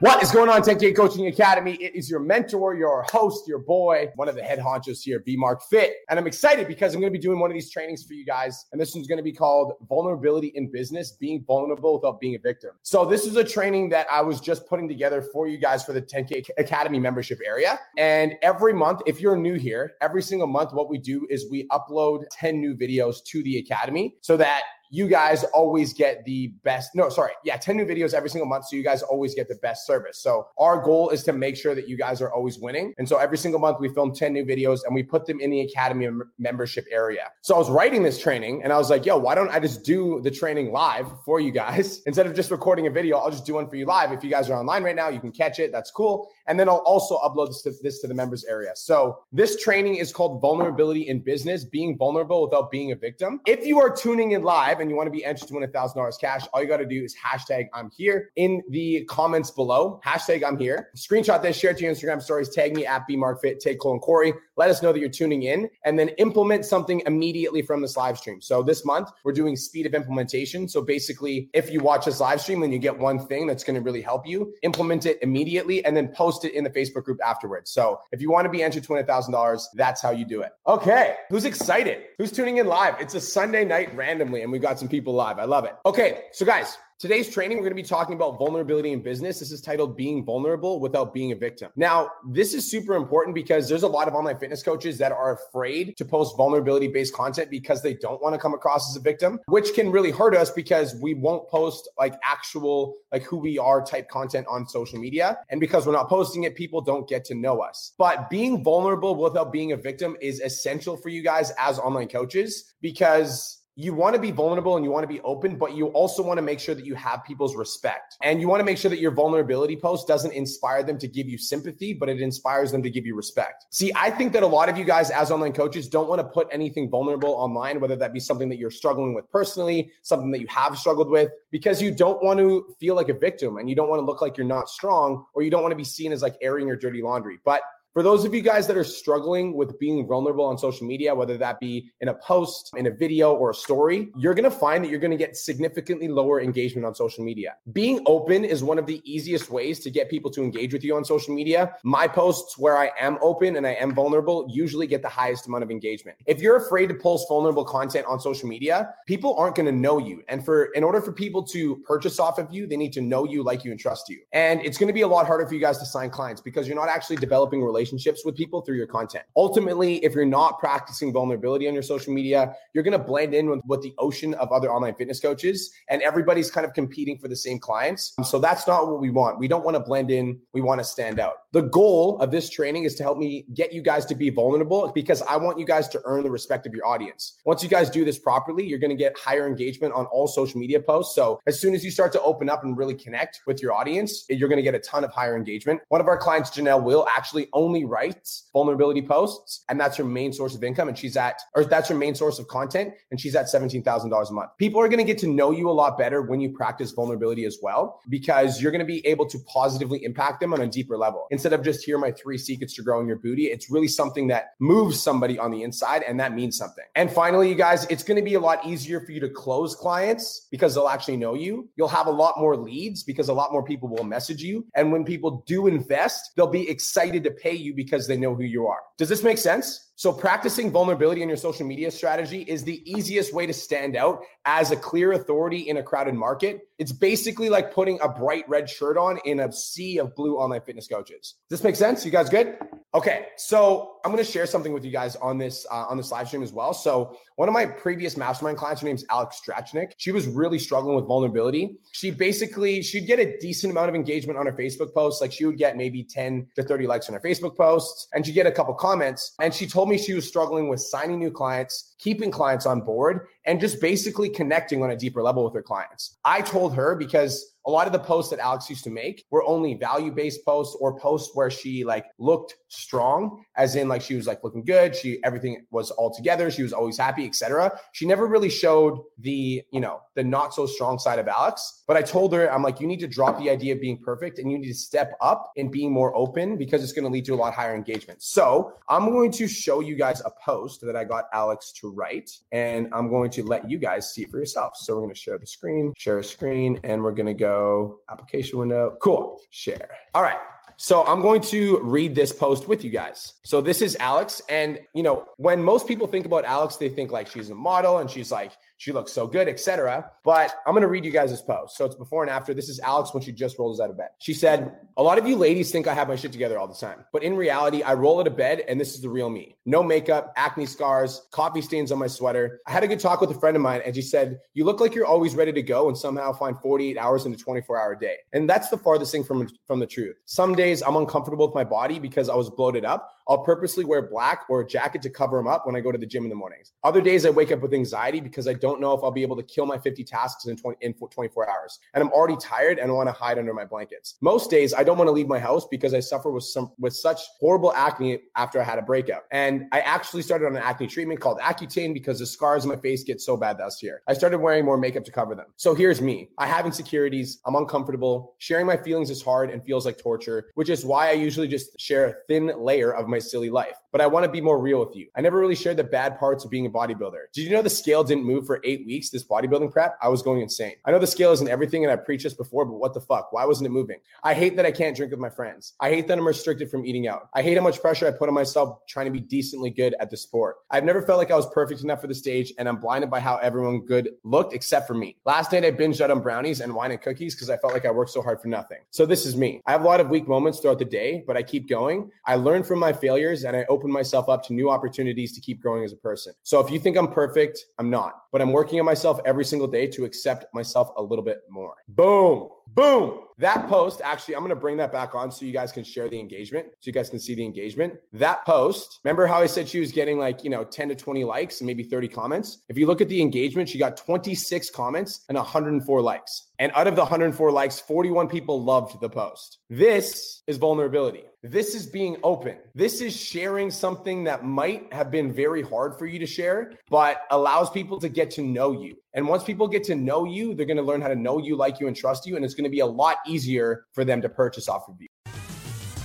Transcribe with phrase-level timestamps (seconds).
[0.00, 1.74] What is going on, 10K Coaching Academy?
[1.74, 5.36] It is your mentor, your host, your boy, one of the head honchos here, B
[5.36, 5.92] Mark Fit.
[6.08, 8.24] And I'm excited because I'm going to be doing one of these trainings for you
[8.24, 8.64] guys.
[8.72, 12.38] And this one's going to be called Vulnerability in Business Being Vulnerable Without Being a
[12.38, 12.70] Victim.
[12.80, 15.92] So, this is a training that I was just putting together for you guys for
[15.92, 17.78] the 10K Academy membership area.
[17.98, 21.68] And every month, if you're new here, every single month, what we do is we
[21.68, 26.94] upload 10 new videos to the Academy so that you guys always get the best.
[26.94, 27.32] No, sorry.
[27.44, 28.66] Yeah, 10 new videos every single month.
[28.66, 30.18] So you guys always get the best service.
[30.18, 32.92] So our goal is to make sure that you guys are always winning.
[32.98, 35.50] And so every single month we film 10 new videos and we put them in
[35.50, 36.08] the Academy
[36.38, 37.28] membership area.
[37.40, 39.84] So I was writing this training and I was like, yo, why don't I just
[39.84, 43.18] do the training live for you guys instead of just recording a video?
[43.18, 44.10] I'll just do one for you live.
[44.10, 45.70] If you guys are online right now, you can catch it.
[45.70, 46.28] That's cool.
[46.50, 48.72] And then I'll also upload this to, this to the members area.
[48.74, 53.40] So this training is called Vulnerability in Business, being vulnerable without being a victim.
[53.46, 56.20] If you are tuning in live and you want to be entered to win $1,000
[56.20, 60.00] cash, all you got to do is hashtag I'm here in the comments below.
[60.04, 60.88] Hashtag I'm here.
[60.96, 64.02] Screenshot this, share it to your Instagram stories, tag me at BMarkFit, take Cole and
[64.02, 64.32] Corey.
[64.56, 68.18] Let us know that you're tuning in and then implement something immediately from this live
[68.18, 68.42] stream.
[68.42, 70.68] So this month, we're doing speed of implementation.
[70.68, 73.76] So basically, if you watch this live stream and you get one thing that's going
[73.76, 77.18] to really help you, implement it immediately and then post it in the Facebook group
[77.24, 77.70] afterwards.
[77.70, 80.52] So if you want to be entered to win $1,000, that's how you do it.
[80.66, 81.16] Okay.
[81.28, 82.04] Who's excited?
[82.18, 82.94] Who's tuning in live?
[83.00, 85.38] It's a Sunday night randomly, and we've got some people live.
[85.38, 85.74] I love it.
[85.86, 89.38] Okay, so guys, Today's training, we're going to be talking about vulnerability in business.
[89.38, 91.72] This is titled Being Vulnerable Without Being a Victim.
[91.74, 95.32] Now, this is super important because there's a lot of online fitness coaches that are
[95.32, 99.00] afraid to post vulnerability based content because they don't want to come across as a
[99.00, 103.58] victim, which can really hurt us because we won't post like actual, like who we
[103.58, 105.38] are type content on social media.
[105.48, 107.94] And because we're not posting it, people don't get to know us.
[107.96, 112.74] But being vulnerable without being a victim is essential for you guys as online coaches
[112.82, 116.22] because you want to be vulnerable and you want to be open, but you also
[116.22, 118.18] want to make sure that you have people's respect.
[118.22, 121.28] And you want to make sure that your vulnerability post doesn't inspire them to give
[121.28, 123.66] you sympathy, but it inspires them to give you respect.
[123.70, 126.24] See, I think that a lot of you guys, as online coaches, don't want to
[126.24, 130.40] put anything vulnerable online, whether that be something that you're struggling with personally, something that
[130.40, 133.74] you have struggled with, because you don't want to feel like a victim and you
[133.74, 136.12] don't want to look like you're not strong or you don't want to be seen
[136.12, 137.38] as like airing your dirty laundry.
[137.46, 137.62] But
[137.92, 141.36] for those of you guys that are struggling with being vulnerable on social media, whether
[141.36, 144.90] that be in a post, in a video, or a story, you're to find that
[144.90, 147.56] you're to get significantly lower engagement on social media.
[147.72, 150.94] Being open is one of the easiest ways to get people to engage with you
[150.94, 151.74] on social media.
[151.82, 155.64] My posts where I am open and I am vulnerable usually get the highest amount
[155.64, 156.16] of engagement.
[156.26, 160.22] If you're afraid to post vulnerable content on social media, people aren't to know you.
[160.28, 163.24] And for in order for people to purchase off of you, they need to know
[163.24, 164.20] you, like you, and trust you.
[164.32, 166.76] And it's to be a lot harder for you guys to sign clients because you're
[166.76, 169.24] not actually developing relationships relationships with people through your content.
[169.36, 173.48] Ultimately, if you're not practicing vulnerability on your social media, you're going to blend in
[173.48, 177.28] with, with the ocean of other online fitness coaches and everybody's kind of competing for
[177.28, 178.14] the same clients.
[178.24, 179.38] So that's not what we want.
[179.38, 180.38] We don't want to blend in.
[180.52, 181.36] We want to stand out.
[181.52, 184.92] The goal of this training is to help me get you guys to be vulnerable
[184.94, 187.38] because I want you guys to earn the respect of your audience.
[187.46, 190.60] Once you guys do this properly, you're going to get higher engagement on all social
[190.60, 191.14] media posts.
[191.14, 194.26] So as soon as you start to open up and really connect with your audience,
[194.28, 195.80] you're going to get a ton of higher engagement.
[195.88, 200.02] One of our clients, Janelle, will actually only only writes vulnerability posts, and that's her
[200.04, 200.88] main source of income.
[200.88, 204.32] And she's at, or that's her main source of content, and she's at $17,000 a
[204.32, 204.50] month.
[204.58, 207.44] People are going to get to know you a lot better when you practice vulnerability
[207.44, 210.96] as well, because you're going to be able to positively impact them on a deeper
[210.96, 211.26] level.
[211.30, 214.54] Instead of just here my three secrets to growing your booty, it's really something that
[214.58, 216.84] moves somebody on the inside, and that means something.
[216.96, 219.76] And finally, you guys, it's going to be a lot easier for you to close
[219.76, 221.68] clients because they'll actually know you.
[221.76, 224.66] You'll have a lot more leads because a lot more people will message you.
[224.74, 228.42] And when people do invest, they'll be excited to pay you because they know who
[228.42, 228.80] you are.
[228.98, 229.89] Does this make sense?
[230.00, 234.22] So, practicing vulnerability in your social media strategy is the easiest way to stand out
[234.46, 236.62] as a clear authority in a crowded market.
[236.78, 240.62] It's basically like putting a bright red shirt on in a sea of blue online
[240.62, 241.34] fitness coaches.
[241.50, 242.06] Does this make sense?
[242.06, 242.56] You guys good?
[242.94, 246.10] Okay, so I'm going to share something with you guys on this uh, on this
[246.10, 246.72] live stream as well.
[246.72, 249.92] So, one of my previous mastermind clients, her name's Alex Strachnik.
[249.98, 251.76] She was really struggling with vulnerability.
[251.92, 255.20] She basically she'd get a decent amount of engagement on her Facebook posts.
[255.20, 258.32] Like she would get maybe 10 to 30 likes on her Facebook posts, and she'd
[258.32, 259.34] get a couple comments.
[259.40, 263.26] And she told me she was struggling with signing new clients, keeping clients on board,
[263.44, 266.18] and just basically connecting on a deeper level with her clients.
[266.24, 269.44] I told her because a lot of the posts that Alex used to make were
[269.44, 274.14] only value based posts or posts where she like looked strong, as in like she
[274.14, 277.78] was like looking good, she everything was all together, she was always happy, etc.
[277.92, 281.82] She never really showed the, you know, the not so strong side of Alex.
[281.86, 284.38] But I told her, I'm like, you need to drop the idea of being perfect
[284.38, 287.24] and you need to step up and being more open because it's going to lead
[287.26, 288.22] to a lot higher engagement.
[288.22, 292.30] So I'm going to show you guys a post that I got Alex to write,
[292.52, 294.76] and I'm going to let you guys see it for yourself.
[294.76, 298.00] So we're going to share the screen, share a screen, and we're going to go
[298.10, 298.96] application window.
[299.02, 299.40] Cool.
[299.50, 299.88] Share.
[300.14, 300.38] All right.
[300.82, 303.34] So I'm going to read this post with you guys.
[303.42, 304.40] So this is Alex.
[304.48, 307.98] And, you know, when most people think about Alex, they think like she's a model
[307.98, 310.10] and she's like, she looks so good, etc.
[310.24, 311.76] But I'm going to read you guys this post.
[311.76, 312.54] So it's before and after.
[312.54, 314.08] This is Alex when she just rolls out of bed.
[314.20, 316.74] She said, A lot of you ladies think I have my shit together all the
[316.74, 317.04] time.
[317.12, 319.54] But in reality, I roll out of bed and this is the real me.
[319.66, 322.60] No makeup, acne scars, coffee stains on my sweater.
[322.66, 324.80] I had a good talk with a friend of mine and she said, You look
[324.80, 327.94] like you're always ready to go and somehow find 48 hours in a 24 hour
[327.94, 328.16] day.
[328.32, 330.16] And that's the farthest thing from, from the truth.
[330.24, 333.12] Some days I'm uncomfortable with my body because I was bloated up.
[333.28, 335.98] I'll purposely wear black or a jacket to cover them up when I go to
[335.98, 336.72] the gym in the mornings.
[336.84, 339.36] Other days I wake up with anxiety because I don't know if I'll be able
[339.36, 341.78] to kill my 50 tasks in, 20, in 24 hours.
[341.94, 344.16] And I'm already tired and I want to hide under my blankets.
[344.20, 346.94] Most days I don't want to leave my house because I suffer with some with
[346.94, 349.26] such horrible acne after I had a breakup.
[349.30, 352.76] And I actually started on an acne treatment called Accutane because the scars on my
[352.76, 354.02] face get so bad last year.
[354.08, 355.46] I started wearing more makeup to cover them.
[355.56, 356.30] So here's me.
[356.38, 357.40] I have insecurities.
[357.46, 358.34] I'm uncomfortable.
[358.38, 361.78] Sharing my feelings is hard and feels like torture, which is why I usually just
[361.78, 363.76] share a thin layer of my silly life.
[363.92, 365.08] But I want to be more real with you.
[365.16, 367.24] I never really shared the bad parts of being a bodybuilder.
[367.32, 369.98] Did you know the scale didn't move for eight weeks this bodybuilding prep?
[370.02, 370.74] I was going insane.
[370.84, 373.32] I know the scale isn't everything, and I preached this before, but what the fuck?
[373.32, 373.98] Why wasn't it moving?
[374.22, 375.74] I hate that I can't drink with my friends.
[375.80, 377.28] I hate that I'm restricted from eating out.
[377.34, 380.10] I hate how much pressure I put on myself trying to be decently good at
[380.10, 380.56] the sport.
[380.70, 383.20] I've never felt like I was perfect enough for the stage, and I'm blinded by
[383.20, 385.16] how everyone good looked except for me.
[385.24, 387.84] Last night I binged out on brownies and wine and cookies because I felt like
[387.84, 388.78] I worked so hard for nothing.
[388.90, 389.60] So this is me.
[389.66, 392.10] I have a lot of weak moments throughout the day, but I keep going.
[392.26, 395.60] I learn from my failures and I open myself up to new opportunities to keep
[395.60, 396.32] growing as a person.
[396.42, 399.68] So if you think I'm perfect, I'm not, but I'm working on myself every single
[399.68, 401.74] day to accept myself a little bit more.
[401.88, 402.48] Boom.
[402.74, 403.20] Boom.
[403.38, 406.10] That post, actually, I'm going to bring that back on so you guys can share
[406.10, 407.94] the engagement, so you guys can see the engagement.
[408.12, 411.24] That post, remember how I said she was getting like, you know, 10 to 20
[411.24, 412.58] likes and maybe 30 comments?
[412.68, 416.48] If you look at the engagement, she got 26 comments and 104 likes.
[416.58, 419.60] And out of the 104 likes, 41 people loved the post.
[419.70, 421.24] This is vulnerability.
[421.42, 422.58] This is being open.
[422.74, 427.22] This is sharing something that might have been very hard for you to share, but
[427.30, 428.96] allows people to get to know you.
[429.14, 431.56] And once people get to know you, they're going to learn how to know you,
[431.56, 432.36] like you, and trust you.
[432.36, 435.08] And it's going to be a lot easier for them to purchase off of you.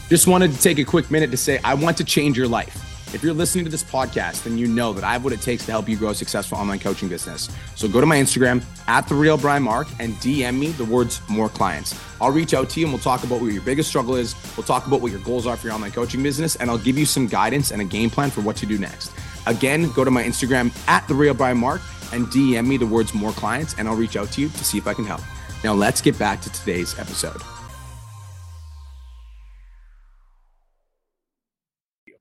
[0.09, 2.81] Just wanted to take a quick minute to say, I want to change your life.
[3.13, 5.65] If you're listening to this podcast, then you know that I have what it takes
[5.65, 7.49] to help you grow a successful online coaching business.
[7.75, 11.21] So go to my Instagram at the real Brian Mark and DM me the words
[11.29, 11.99] more clients.
[12.19, 14.35] I'll reach out to you and we'll talk about what your biggest struggle is.
[14.57, 16.97] We'll talk about what your goals are for your online coaching business, and I'll give
[16.97, 19.11] you some guidance and a game plan for what to do next.
[19.47, 21.81] Again, go to my Instagram at the real Brian Mark
[22.11, 24.77] and DM me the words more clients, and I'll reach out to you to see
[24.77, 25.21] if I can help.
[25.65, 27.41] Now, let's get back to today's episode.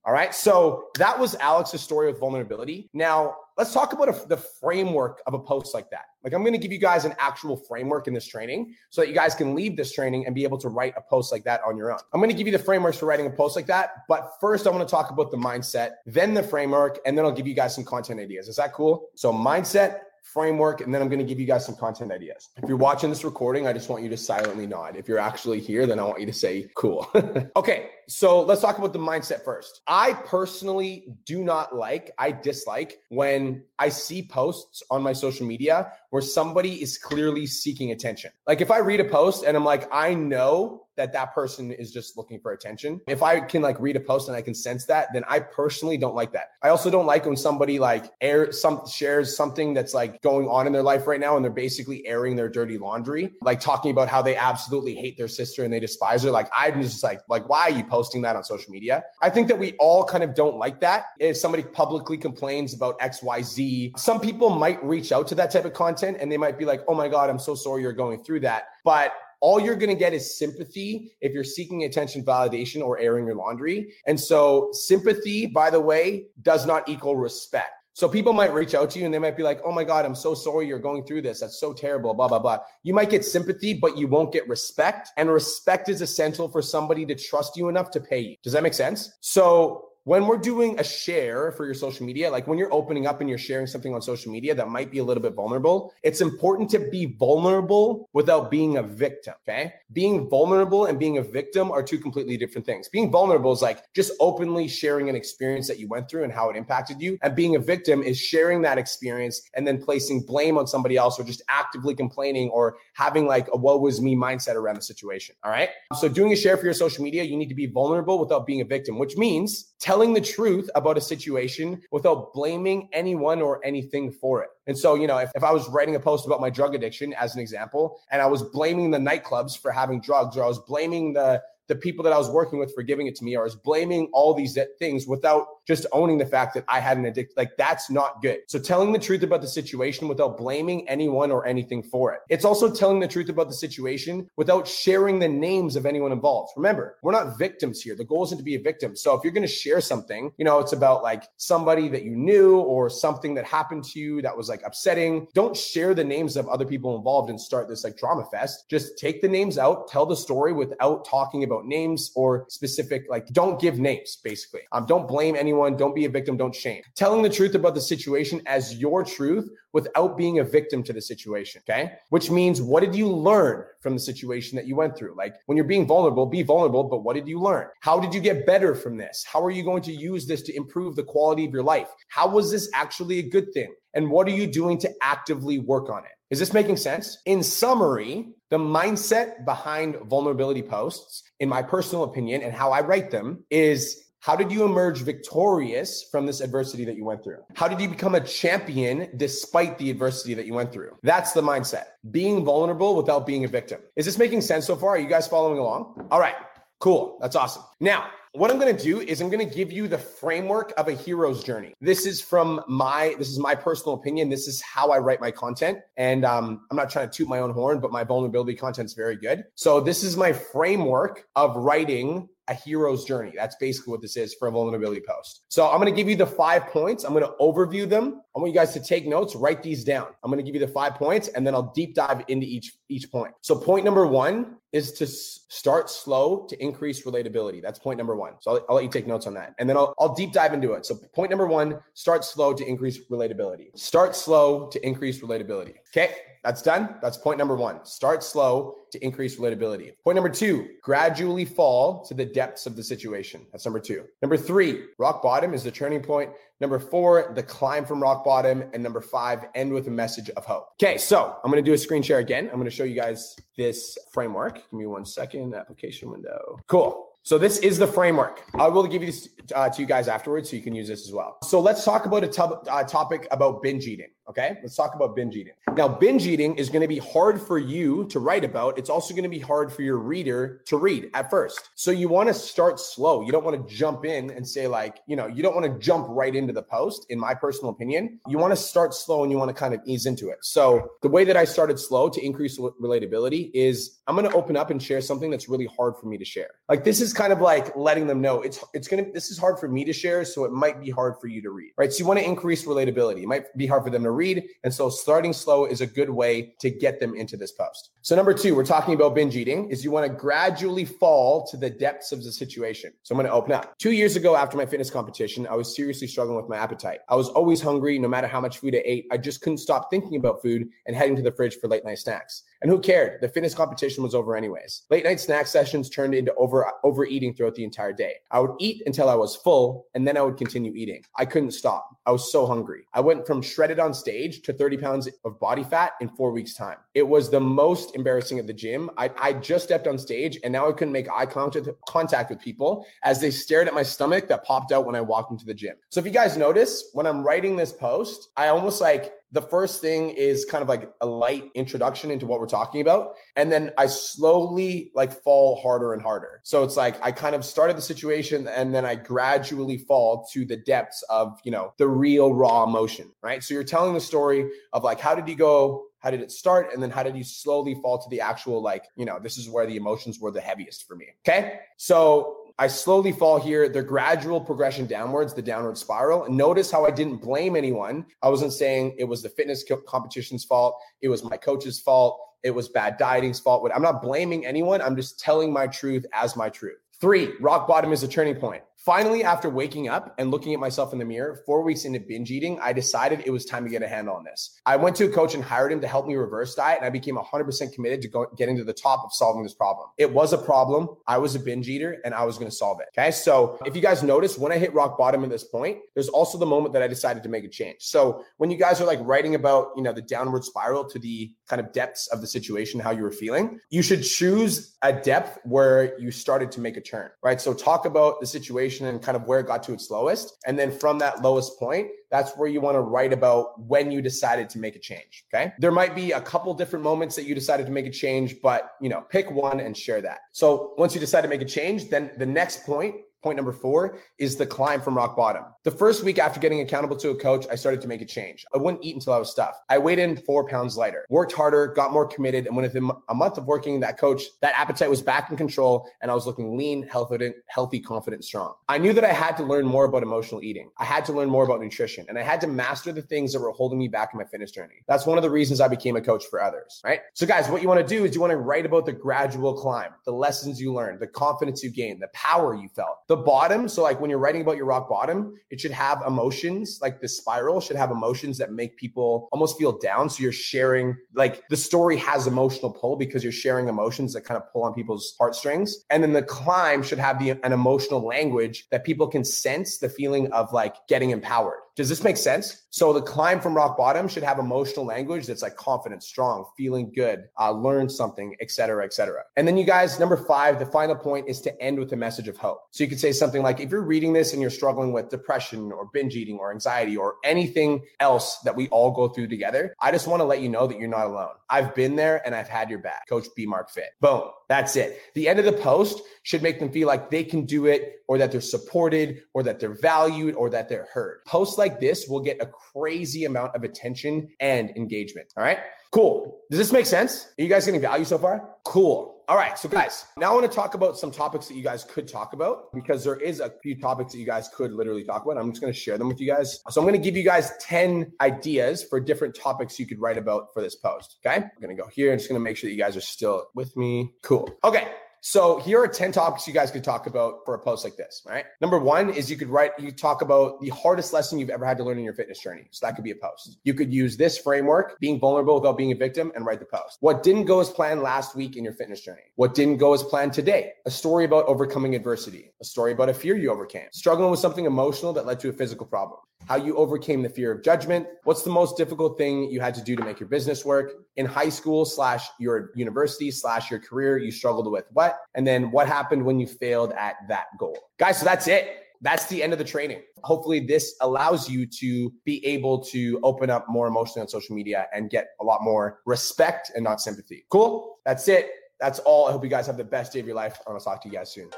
[0.06, 0.34] All right.
[0.34, 2.88] So that was Alex's story with vulnerability.
[2.94, 6.06] Now, let's talk about a, the framework of a post like that.
[6.22, 9.08] Like, I'm going to give you guys an actual framework in this training so that
[9.08, 11.60] you guys can leave this training and be able to write a post like that
[11.66, 11.98] on your own.
[12.14, 14.06] I'm going to give you the frameworks for writing a post like that.
[14.08, 17.32] But first, I want to talk about the mindset, then the framework, and then I'll
[17.32, 18.48] give you guys some content ideas.
[18.48, 19.08] Is that cool?
[19.14, 22.48] So, mindset, framework, and then I'm going to give you guys some content ideas.
[22.56, 24.96] If you're watching this recording, I just want you to silently nod.
[24.96, 27.08] If you're actually here, then I want you to say cool.
[27.56, 29.82] okay, so let's talk about the mindset first.
[29.86, 35.92] I personally do not like, I dislike when I see posts on my social media
[36.10, 38.30] where somebody is clearly seeking attention.
[38.46, 41.92] Like if I read a post and I'm like, I know that that person is
[41.92, 43.00] just looking for attention.
[43.08, 45.98] If I can like read a post and I can sense that, then I personally
[45.98, 46.50] don't like that.
[46.62, 50.68] I also don't like when somebody like air some shares something that's like going on
[50.68, 54.08] in their life right now and they're basically airing their dirty laundry, like talking about
[54.08, 56.30] how they absolutely hate their sister and they despise her.
[56.30, 59.02] Like I'm just like, like why are you posting that on social media?
[59.20, 61.06] I think that we all kind of don't like that.
[61.18, 63.64] If somebody publicly complains about XYZ,
[63.96, 66.82] some people might reach out to that type of content and they might be like,
[66.88, 70.02] "Oh my god, I'm so sorry you're going through that." But all you're going to
[70.06, 73.92] get is sympathy if you're seeking attention, validation, or airing your laundry.
[74.06, 77.72] And so, sympathy, by the way, does not equal respect.
[77.92, 80.04] So people might reach out to you and they might be like, "Oh my god,
[80.04, 81.40] I'm so sorry you're going through this.
[81.40, 82.58] That's so terrible." Blah blah blah.
[82.82, 85.10] You might get sympathy, but you won't get respect.
[85.16, 88.36] And respect is essential for somebody to trust you enough to pay you.
[88.42, 89.12] Does that make sense?
[89.20, 93.20] So when we're doing a share for your social media, like when you're opening up
[93.20, 96.20] and you're sharing something on social media that might be a little bit vulnerable, it's
[96.20, 99.32] important to be vulnerable without being a victim.
[99.48, 99.72] Okay.
[99.92, 102.88] Being vulnerable and being a victim are two completely different things.
[102.88, 106.50] Being vulnerable is like just openly sharing an experience that you went through and how
[106.50, 107.18] it impacted you.
[107.22, 111.18] And being a victim is sharing that experience and then placing blame on somebody else
[111.18, 115.34] or just actively complaining or having like a woe was me mindset around the situation.
[115.44, 115.70] All right.
[115.94, 118.60] So doing a share for your social media, you need to be vulnerable without being
[118.60, 124.10] a victim, which means telling the truth about a situation without blaming anyone or anything
[124.10, 124.50] for it.
[124.66, 127.12] And so, you know, if, if I was writing a post about my drug addiction
[127.12, 130.58] as an example, and I was blaming the nightclubs for having drugs, or I was
[130.58, 133.42] blaming the the people that I was working with for giving it to me, or
[133.42, 137.06] I was blaming all these things without just owning the fact that I had an
[137.06, 137.34] addiction.
[137.36, 138.40] Like that's not good.
[138.48, 142.20] So telling the truth about the situation without blaming anyone or anything for it.
[142.28, 146.52] It's also telling the truth about the situation without sharing the names of anyone involved.
[146.56, 147.96] Remember, we're not victims here.
[147.96, 148.94] The goal isn't to be a victim.
[148.94, 152.14] So if you're going to share something, you know, it's about like somebody that you
[152.14, 155.26] knew or something that happened to you that was like upsetting.
[155.34, 158.64] Don't share the names of other people involved and start this like drama fest.
[158.68, 163.26] Just take the names out, tell the story without talking about names or specific, like
[163.28, 164.62] don't give names basically.
[164.72, 165.76] Um, don't blame anyone.
[165.76, 166.36] Don't be a victim.
[166.36, 166.82] Don't shame.
[166.94, 171.00] Telling the truth about the situation as your truth without being a victim to the
[171.02, 171.62] situation.
[171.68, 171.92] Okay.
[172.10, 175.14] Which means, what did you learn from the situation that you went through?
[175.16, 177.66] Like when you're being vulnerable, be vulnerable, but what did you learn?
[177.80, 179.24] How did you get better from this?
[179.30, 181.88] How are you going to use this to improve the quality of your life?
[182.08, 183.74] How was this actually a good thing?
[183.94, 186.12] And what are you doing to actively work on it?
[186.34, 187.18] Is this making sense?
[187.26, 193.12] In summary, the mindset behind vulnerability posts, in my personal opinion, and how I write
[193.12, 197.38] them is how did you emerge victorious from this adversity that you went through?
[197.54, 200.98] How did you become a champion despite the adversity that you went through?
[201.04, 201.84] That's the mindset.
[202.10, 203.82] Being vulnerable without being a victim.
[203.94, 204.96] Is this making sense so far?
[204.96, 206.08] Are you guys following along?
[206.10, 206.34] All right,
[206.80, 207.16] cool.
[207.20, 207.62] That's awesome.
[207.78, 210.88] Now, what I'm going to do is I'm going to give you the framework of
[210.88, 211.72] a hero's journey.
[211.80, 214.28] This is from my this is my personal opinion.
[214.28, 217.38] This is how I write my content, and um, I'm not trying to toot my
[217.38, 219.44] own horn, but my vulnerability content is very good.
[219.54, 223.32] So this is my framework of writing a hero's journey.
[223.34, 225.44] That's basically what this is for a vulnerability post.
[225.48, 227.04] So I'm going to give you the five points.
[227.04, 228.20] I'm going to overview them.
[228.36, 230.08] I want you guys to take notes, write these down.
[230.22, 232.74] I'm going to give you the five points and then I'll deep dive into each
[232.88, 233.32] each point.
[233.40, 237.62] So point number 1 is to start slow to increase relatability.
[237.62, 238.34] That's point number 1.
[238.40, 239.54] So I'll, I'll let you take notes on that.
[239.58, 240.84] And then I'll, I'll deep dive into it.
[240.84, 243.76] So point number 1, start slow to increase relatability.
[243.78, 245.74] Start slow to increase relatability.
[245.90, 246.14] Okay?
[246.44, 246.96] That's done.
[247.00, 247.84] That's point number one.
[247.86, 249.92] Start slow to increase relatability.
[250.04, 253.46] Point number two, gradually fall to the depths of the situation.
[253.50, 254.04] That's number two.
[254.20, 256.30] Number three, rock bottom is the turning point.
[256.60, 258.62] Number four, the climb from rock bottom.
[258.74, 260.68] And number five, end with a message of hope.
[260.80, 262.44] Okay, so I'm going to do a screen share again.
[262.44, 264.56] I'm going to show you guys this framework.
[264.56, 265.54] Give me one second.
[265.54, 266.58] Application window.
[266.68, 267.08] Cool.
[267.26, 268.42] So this is the framework.
[268.52, 271.06] I will give you this uh, to you guys afterwards, so you can use this
[271.08, 271.38] as well.
[271.42, 274.08] So let's talk about a uh, topic about binge eating.
[274.28, 275.52] Okay, let's talk about binge eating.
[275.76, 278.78] Now, binge eating is going to be hard for you to write about.
[278.78, 281.70] It's also going to be hard for your reader to read at first.
[281.74, 283.22] So you want to start slow.
[283.22, 285.78] You don't want to jump in and say like, you know, you don't want to
[285.78, 287.06] jump right into the post.
[287.10, 289.80] In my personal opinion, you want to start slow and you want to kind of
[289.84, 290.38] ease into it.
[290.42, 294.56] So the way that I started slow to increase relatability is I'm going to open
[294.56, 296.50] up and share something that's really hard for me to share.
[296.68, 299.38] Like this is kind of like letting them know it's it's going to this is
[299.38, 301.72] hard for me to share, so it might be hard for you to read.
[301.76, 301.92] Right?
[301.92, 303.22] So you want to increase relatability.
[303.22, 304.44] It might be hard for them to read.
[304.62, 307.90] And so starting slow is a good way to get them into this post.
[308.02, 311.56] So number two, we're talking about binge eating is you want to gradually fall to
[311.56, 312.92] the depths of the situation.
[313.02, 313.76] So I'm going to open up.
[313.78, 317.00] Two years ago after my fitness competition, I was seriously struggling with my appetite.
[317.08, 319.06] I was always hungry no matter how much food I ate.
[319.10, 321.98] I just couldn't stop thinking about food and heading to the fridge for late night
[321.98, 322.42] snacks.
[322.62, 323.20] And who cared?
[323.20, 324.82] The fitness competition was over anyways.
[324.90, 328.14] Late night snack sessions turned into over overeating throughout the entire day.
[328.30, 331.02] I would eat until I was full and then I would continue eating.
[331.16, 331.96] I couldn't stop.
[332.06, 332.86] I was so hungry.
[332.92, 336.54] I went from shredded on stage to 30 pounds of body fat in four weeks
[336.54, 336.76] time.
[336.94, 338.90] It was the most embarrassing at the gym.
[338.96, 342.40] I, I just stepped on stage and now I couldn't make eye contact, contact with
[342.40, 345.54] people as they stared at my stomach that popped out when I walked into the
[345.54, 345.76] gym.
[345.90, 349.80] So if you guys notice, when I'm writing this post, I almost like the first
[349.80, 353.16] thing is kind of like a light introduction into what we're talking about.
[353.34, 356.40] And then i slowly like fall harder and harder.
[356.44, 360.44] So it's like i kind of started the situation and then i gradually fall to
[360.44, 363.42] the depths of you know the real raw emotion right?
[363.42, 365.86] So you're telling the story of like how did you go?
[365.98, 366.72] How did it start?
[366.72, 369.50] And then how did you slowly fall to the actual like you know this is
[369.50, 371.58] where the emotions were the heaviest for me okay?
[371.76, 373.68] So I slowly fall here.
[373.68, 376.24] The gradual progression downwards, the downward spiral.
[376.24, 378.06] And notice how I didn't blame anyone.
[378.22, 380.80] I wasn't saying it was the fitness competition's fault.
[381.00, 382.20] It was my coach's fault.
[382.44, 383.68] It was bad dieting's fault.
[383.74, 384.80] I'm not blaming anyone.
[384.80, 386.78] I'm just telling my truth as my truth.
[387.00, 388.62] Three, rock bottom is a turning point.
[388.84, 392.30] Finally, after waking up and looking at myself in the mirror, four weeks into binge
[392.30, 394.60] eating, I decided it was time to get a handle on this.
[394.66, 396.90] I went to a coach and hired him to help me reverse diet, and I
[396.90, 399.88] became 100% committed to go, getting to the top of solving this problem.
[399.96, 400.90] It was a problem.
[401.06, 402.88] I was a binge eater, and I was going to solve it.
[402.98, 406.10] Okay, so if you guys notice, when I hit rock bottom at this point, there's
[406.10, 407.76] also the moment that I decided to make a change.
[407.80, 411.32] So when you guys are like writing about, you know, the downward spiral to the
[411.48, 415.38] kind of depths of the situation, how you were feeling, you should choose a depth
[415.44, 417.40] where you started to make a turn, right?
[417.40, 420.36] So talk about the situation and kind of where it got to its lowest.
[420.46, 424.00] And then from that lowest point, that's where you want to write about when you
[424.00, 425.24] decided to make a change.
[425.32, 425.52] Okay.
[425.58, 428.72] There might be a couple different moments that you decided to make a change, but
[428.80, 430.20] you know, pick one and share that.
[430.32, 433.96] So once you decide to make a change, then the next point Point number four
[434.18, 435.44] is the climb from rock bottom.
[435.62, 438.44] The first week after getting accountable to a coach, I started to make a change.
[438.54, 439.60] I wouldn't eat until I was stuffed.
[439.70, 442.46] I weighed in four pounds lighter, worked harder, got more committed.
[442.46, 446.10] And within a month of working that coach, that appetite was back in control and
[446.10, 448.52] I was looking lean, healthy, healthy, confident, strong.
[448.68, 450.68] I knew that I had to learn more about emotional eating.
[450.78, 453.40] I had to learn more about nutrition and I had to master the things that
[453.40, 454.84] were holding me back in my fitness journey.
[454.86, 457.00] That's one of the reasons I became a coach for others, right?
[457.14, 459.54] So guys, what you want to do is you want to write about the gradual
[459.54, 462.98] climb, the lessons you learned, the confidence you gained, the power you felt.
[463.08, 466.02] The bottom, so like like when you're writing about your rock bottom, it should have
[466.04, 470.10] emotions, like the spiral should have emotions that make people almost feel down.
[470.10, 474.36] So you're sharing, like the story has emotional pull because you're sharing emotions that kind
[474.36, 475.84] of pull on people's heartstrings.
[475.90, 479.88] And then the climb should have the, an emotional language that people can sense the
[479.88, 481.58] feeling of like getting empowered.
[481.76, 482.62] Does this make sense?
[482.70, 486.92] So the climb from rock bottom should have emotional language that's like confident, strong, feeling
[486.94, 489.22] good, uh, learn something, et cetera, et cetera.
[489.36, 492.28] And then you guys, number five, the final point is to end with a message
[492.28, 492.60] of hope.
[492.70, 495.72] So you could say something like, if you're reading this and you're struggling with depression
[495.72, 499.90] or binge eating or anxiety or anything else that we all go through together, I
[499.90, 501.34] just want to let you know that you're not alone.
[501.50, 503.08] I've been there and I've had your back.
[503.08, 503.90] Coach B Mark Fit.
[504.00, 504.30] Boom.
[504.48, 505.00] That's it.
[505.14, 508.18] The end of the post should make them feel like they can do it or
[508.18, 511.24] that they're supported or that they're valued or that they're heard.
[511.26, 515.32] Posts like this will get a crazy amount of attention and engagement.
[515.36, 515.58] All right.
[515.90, 516.40] Cool.
[516.50, 517.28] Does this make sense?
[517.38, 518.50] Are you guys getting value so far?
[518.64, 519.22] Cool.
[519.28, 519.58] All right.
[519.58, 522.32] So, guys, now I want to talk about some topics that you guys could talk
[522.32, 525.38] about because there is a few topics that you guys could literally talk about.
[525.38, 526.60] I'm just going to share them with you guys.
[526.68, 530.18] So, I'm going to give you guys 10 ideas for different topics you could write
[530.18, 531.16] about for this post.
[531.24, 531.36] Okay.
[531.36, 532.12] I'm going to go here.
[532.12, 534.12] I'm just going to make sure that you guys are still with me.
[534.22, 534.50] Cool.
[534.64, 534.88] Okay.
[535.26, 538.22] So here are 10 topics you guys could talk about for a post like this,
[538.26, 538.44] right?
[538.60, 541.78] Number one is you could write, you talk about the hardest lesson you've ever had
[541.78, 542.68] to learn in your fitness journey.
[542.72, 543.56] So that could be a post.
[543.64, 546.98] You could use this framework, being vulnerable without being a victim, and write the post.
[547.00, 549.22] What didn't go as planned last week in your fitness journey?
[549.36, 550.72] What didn't go as planned today?
[550.84, 554.66] A story about overcoming adversity, a story about a fear you overcame, struggling with something
[554.66, 558.06] emotional that led to a physical problem how you overcame the fear of judgment.
[558.24, 561.26] What's the most difficult thing you had to do to make your business work in
[561.26, 564.18] high school slash your university slash your career?
[564.18, 565.18] You struggled with what?
[565.34, 567.78] And then what happened when you failed at that goal?
[567.98, 568.80] Guys, so that's it.
[569.00, 570.00] That's the end of the training.
[570.22, 574.86] Hopefully, this allows you to be able to open up more emotionally on social media
[574.94, 577.44] and get a lot more respect and not sympathy.
[577.50, 577.98] Cool.
[578.06, 578.50] That's it.
[578.80, 579.28] That's all.
[579.28, 580.58] I hope you guys have the best day of your life.
[580.66, 581.50] To talk to you guys soon.